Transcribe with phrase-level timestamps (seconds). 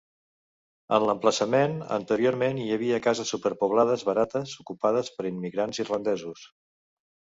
[0.97, 6.53] En l'emplaçament, anteriorment hi havia cases superpoblades barates ocupades per immigrants irlandesos.